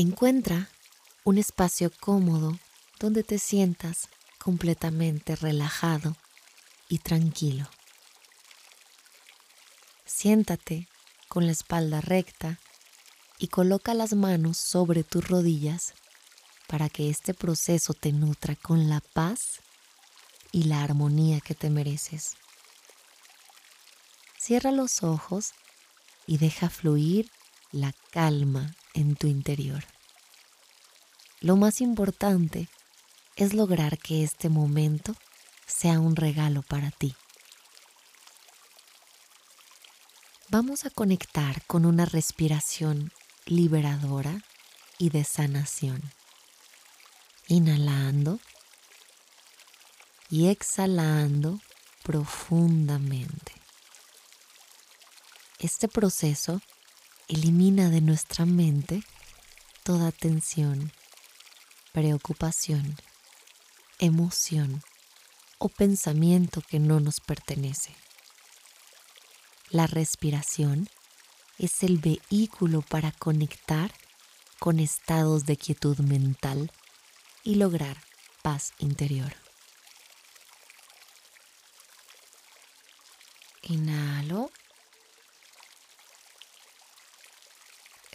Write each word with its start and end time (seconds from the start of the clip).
Encuentra 0.00 0.70
un 1.24 1.38
espacio 1.38 1.90
cómodo 1.98 2.56
donde 3.00 3.24
te 3.24 3.40
sientas 3.40 4.08
completamente 4.38 5.34
relajado 5.34 6.16
y 6.88 6.98
tranquilo. 6.98 7.68
Siéntate 10.06 10.86
con 11.26 11.46
la 11.46 11.50
espalda 11.50 12.00
recta 12.00 12.60
y 13.40 13.48
coloca 13.48 13.92
las 13.92 14.12
manos 14.12 14.56
sobre 14.56 15.02
tus 15.02 15.26
rodillas 15.26 15.94
para 16.68 16.88
que 16.88 17.10
este 17.10 17.34
proceso 17.34 17.92
te 17.92 18.12
nutra 18.12 18.54
con 18.54 18.88
la 18.88 19.00
paz 19.00 19.62
y 20.52 20.62
la 20.62 20.84
armonía 20.84 21.40
que 21.40 21.56
te 21.56 21.70
mereces. 21.70 22.36
Cierra 24.38 24.70
los 24.70 25.02
ojos 25.02 25.54
y 26.28 26.38
deja 26.38 26.70
fluir 26.70 27.32
la 27.72 27.92
calma 28.10 28.74
en 28.94 29.16
tu 29.16 29.26
interior. 29.26 29.84
Lo 31.40 31.56
más 31.56 31.80
importante 31.80 32.68
es 33.36 33.54
lograr 33.54 33.98
que 33.98 34.24
este 34.24 34.48
momento 34.48 35.14
sea 35.66 36.00
un 36.00 36.16
regalo 36.16 36.62
para 36.62 36.90
ti. 36.90 37.14
Vamos 40.50 40.86
a 40.86 40.90
conectar 40.90 41.62
con 41.66 41.84
una 41.84 42.06
respiración 42.06 43.12
liberadora 43.44 44.42
y 44.98 45.10
de 45.10 45.22
sanación. 45.24 46.02
Inhalando 47.48 48.40
y 50.30 50.48
exhalando 50.48 51.60
profundamente. 52.02 53.52
Este 55.58 55.88
proceso 55.88 56.60
elimina 57.28 57.90
de 57.90 58.00
nuestra 58.00 58.46
mente 58.46 59.02
toda 59.82 60.12
tensión, 60.12 60.92
preocupación, 61.92 62.96
emoción 63.98 64.82
o 65.58 65.68
pensamiento 65.68 66.62
que 66.62 66.78
no 66.78 67.00
nos 67.00 67.20
pertenece. 67.20 67.94
La 69.70 69.86
respiración 69.86 70.88
es 71.58 71.82
el 71.82 71.98
vehículo 71.98 72.82
para 72.82 73.12
conectar 73.12 73.92
con 74.58 74.78
estados 74.80 75.44
de 75.44 75.56
quietud 75.56 75.98
mental 75.98 76.72
y 77.44 77.56
lograr 77.56 77.98
paz 78.42 78.72
interior. 78.78 79.34
Inhalo. 83.62 84.50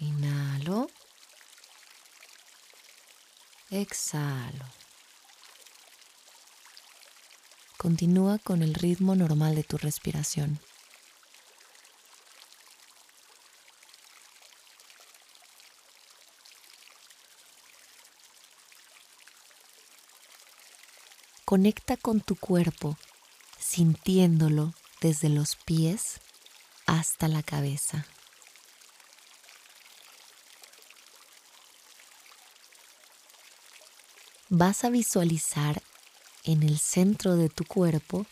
Inhalo. 0.00 0.90
Exhalo. 3.70 4.64
Continúa 7.76 8.38
con 8.38 8.62
el 8.62 8.74
ritmo 8.74 9.14
normal 9.14 9.54
de 9.54 9.62
tu 9.62 9.76
respiración. 9.76 10.58
Conecta 21.44 21.96
con 21.96 22.20
tu 22.20 22.36
cuerpo 22.36 22.96
sintiéndolo 23.58 24.72
desde 25.00 25.28
los 25.28 25.56
pies 25.56 26.20
hasta 26.86 27.28
la 27.28 27.42
cabeza. 27.42 28.06
Vas 34.52 34.82
a 34.82 34.90
visualizar 34.90 35.80
en 36.42 36.64
el 36.64 36.80
centro 36.80 37.36
de 37.36 37.48
tu 37.48 37.64
cuerpo 37.64 38.26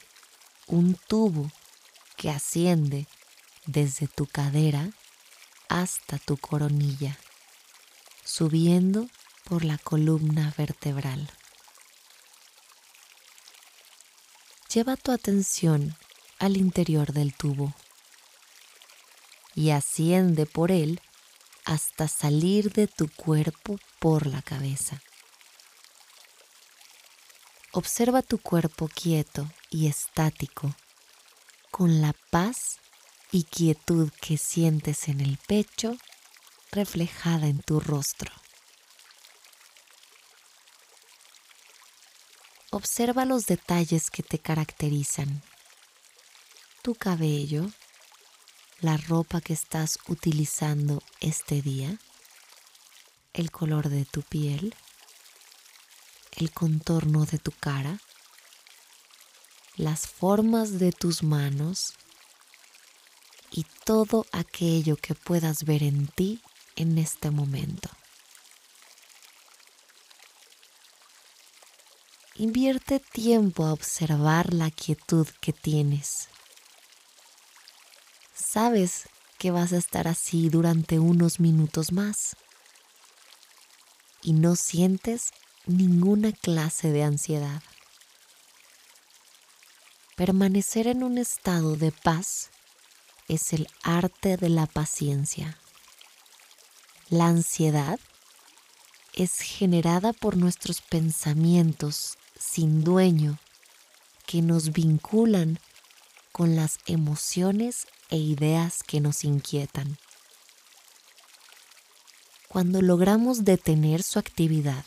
un 0.67 0.99
tubo 1.07 1.49
que 2.17 2.29
asciende 2.29 3.07
desde 3.67 4.09
tu 4.09 4.27
cadera 4.27 4.91
hasta 5.69 6.19
tu 6.19 6.37
coronilla, 6.37 7.17
subiendo 8.25 9.09
por 9.45 9.65
la 9.65 9.79
columna 9.79 10.53
vertebral. 10.59 11.31
Lleva 14.75 14.97
tu 14.97 15.13
atención 15.13 15.97
al 16.41 16.57
interior 16.57 17.13
del 17.13 17.33
tubo 17.33 17.73
y 19.55 19.71
asciende 19.71 20.47
por 20.47 20.73
él 20.73 21.01
hasta 21.65 22.09
salir 22.09 22.73
de 22.73 22.89
tu 22.89 23.09
cuerpo 23.09 23.79
por 24.01 24.27
la 24.27 24.43
cabeza. 24.43 25.01
Observa 27.79 28.23
tu 28.23 28.39
cuerpo 28.39 28.89
quieto 28.89 29.49
y 29.71 29.87
estático, 29.87 30.75
con 31.71 32.01
la 32.01 32.13
paz 32.31 32.81
y 33.31 33.45
quietud 33.45 34.11
que 34.21 34.37
sientes 34.37 35.07
en 35.07 35.21
el 35.21 35.39
pecho 35.47 35.97
reflejada 36.73 37.47
en 37.47 37.61
tu 37.61 37.79
rostro. 37.79 38.33
Observa 42.73 43.25
los 43.25 43.47
detalles 43.47 44.11
que 44.11 44.25
te 44.25 44.41
caracterizan 44.41 45.41
tu 46.83 46.97
cabello, 46.97 47.71
la 48.81 48.97
ropa 48.97 49.41
que 49.41 49.53
estás 49.53 50.01
utilizando 50.09 51.01
este 51.21 51.63
día, 51.63 51.97
el 53.35 53.53
color 53.53 53.89
de 53.89 54.05
tu 54.05 54.23
piel, 54.23 54.75
el 56.39 56.53
contorno 56.53 57.25
de 57.27 57.39
tu 57.39 57.53
cara, 57.53 58.01
las 59.77 60.07
formas 60.07 60.79
de 60.79 60.93
tus 60.93 61.23
manos 61.23 61.95
y 63.51 63.65
todo 63.85 64.27
aquello 64.33 64.97
que 64.97 65.15
puedas 65.15 65.65
ver 65.65 65.83
en 65.83 66.07
ti 66.09 66.41
en 66.77 66.99
este 66.99 67.31
momento. 67.31 67.91
Invierte 72.37 73.01
tiempo 73.01 73.65
a 73.65 73.73
observar 73.73 74.55
la 74.55 74.71
quietud 74.71 75.27
que 75.41 75.53
tienes 75.53 76.29
sabes 78.49 79.09
que 79.39 79.51
vas 79.51 79.73
a 79.73 79.77
estar 79.77 80.09
así 80.09 80.49
durante 80.49 80.99
unos 80.99 81.39
minutos 81.39 81.93
más 81.93 82.37
y 84.23 84.33
no 84.33 84.57
sientes 84.57 85.31
ninguna 85.69 86.33
clase 86.33 86.91
de 86.91 87.05
ansiedad. 87.05 87.63
Permanecer 90.17 90.87
en 90.89 91.05
un 91.05 91.19
estado 91.19 91.77
de 91.77 91.93
paz 91.93 92.51
es 93.29 93.53
el 93.53 93.69
arte 93.83 94.37
de 94.37 94.49
la 94.49 94.67
paciencia. 94.67 95.59
La 97.11 97.27
ansiedad 97.27 98.01
es 99.13 99.41
generada 99.41 100.13
por 100.13 100.37
nuestros 100.37 100.81
pensamientos 100.81 102.17
sin 102.39 102.83
dueño 102.83 103.39
que 104.27 104.43
nos 104.43 104.73
vinculan 104.73 105.59
con 106.33 106.57
las 106.57 106.79
emociones 106.87 107.87
e 108.11 108.17
ideas 108.17 108.83
que 108.87 109.01
nos 109.01 109.25
inquietan. 109.25 109.99
Cuando 112.49 112.81
logramos 112.81 113.45
detener 113.45 114.03
su 114.03 114.19
actividad, 114.19 114.85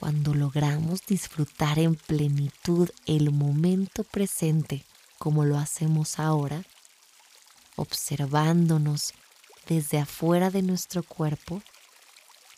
cuando 0.00 0.32
logramos 0.32 1.02
disfrutar 1.04 1.78
en 1.78 1.94
plenitud 1.94 2.88
el 3.04 3.30
momento 3.32 4.02
presente 4.02 4.86
como 5.18 5.44
lo 5.44 5.58
hacemos 5.58 6.18
ahora, 6.18 6.64
observándonos 7.76 9.12
desde 9.68 9.98
afuera 9.98 10.48
de 10.48 10.62
nuestro 10.62 11.02
cuerpo, 11.02 11.62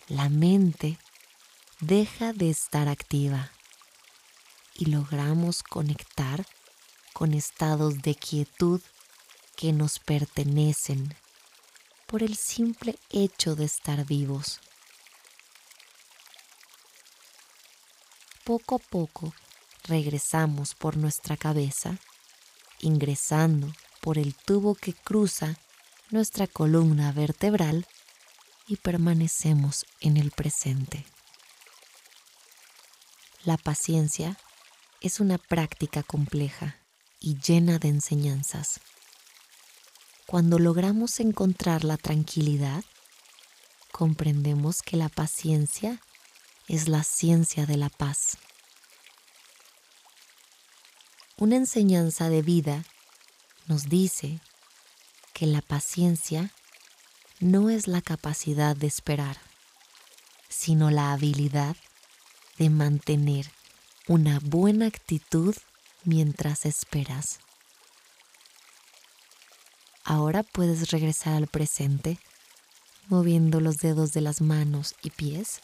la 0.06 0.28
mente 0.28 0.98
deja 1.80 2.32
de 2.32 2.48
estar 2.48 2.86
activa 2.86 3.50
y 4.76 4.84
logramos 4.84 5.64
conectar 5.64 6.46
con 7.12 7.34
estados 7.34 8.02
de 8.02 8.14
quietud 8.14 8.80
que 9.56 9.72
nos 9.72 9.98
pertenecen 9.98 11.12
por 12.06 12.22
el 12.22 12.36
simple 12.36 12.96
hecho 13.10 13.56
de 13.56 13.64
estar 13.64 14.06
vivos. 14.06 14.60
Poco 18.44 18.74
a 18.74 18.78
poco 18.78 19.32
regresamos 19.84 20.74
por 20.74 20.96
nuestra 20.96 21.36
cabeza, 21.36 21.98
ingresando 22.80 23.72
por 24.00 24.18
el 24.18 24.34
tubo 24.34 24.74
que 24.74 24.94
cruza 24.94 25.56
nuestra 26.10 26.48
columna 26.48 27.12
vertebral 27.12 27.86
y 28.66 28.76
permanecemos 28.76 29.86
en 30.00 30.16
el 30.16 30.32
presente. 30.32 31.06
La 33.44 33.56
paciencia 33.56 34.36
es 35.00 35.20
una 35.20 35.38
práctica 35.38 36.02
compleja 36.02 36.78
y 37.20 37.38
llena 37.38 37.78
de 37.78 37.88
enseñanzas. 37.88 38.80
Cuando 40.26 40.58
logramos 40.58 41.20
encontrar 41.20 41.84
la 41.84 41.96
tranquilidad, 41.96 42.84
comprendemos 43.92 44.82
que 44.82 44.96
la 44.96 45.08
paciencia 45.08 46.00
es 46.72 46.88
la 46.88 47.04
ciencia 47.04 47.66
de 47.66 47.76
la 47.76 47.90
paz. 47.90 48.38
Una 51.36 51.56
enseñanza 51.56 52.30
de 52.30 52.40
vida 52.40 52.86
nos 53.66 53.90
dice 53.90 54.40
que 55.34 55.44
la 55.44 55.60
paciencia 55.60 56.50
no 57.40 57.68
es 57.68 57.88
la 57.88 58.00
capacidad 58.00 58.74
de 58.74 58.86
esperar, 58.86 59.36
sino 60.48 60.90
la 60.90 61.12
habilidad 61.12 61.76
de 62.56 62.70
mantener 62.70 63.50
una 64.08 64.38
buena 64.42 64.86
actitud 64.86 65.54
mientras 66.04 66.64
esperas. 66.64 67.40
Ahora 70.04 70.42
puedes 70.42 70.90
regresar 70.90 71.34
al 71.34 71.48
presente 71.48 72.18
moviendo 73.08 73.60
los 73.60 73.76
dedos 73.76 74.14
de 74.14 74.22
las 74.22 74.40
manos 74.40 74.94
y 75.02 75.10
pies 75.10 75.60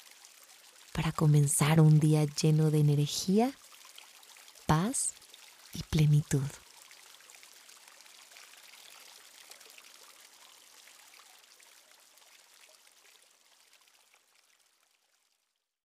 para 0.98 1.12
comenzar 1.12 1.80
un 1.80 2.00
día 2.00 2.24
lleno 2.24 2.72
de 2.72 2.80
energía, 2.80 3.52
paz 4.66 5.14
y 5.72 5.84
plenitud. 5.84 6.42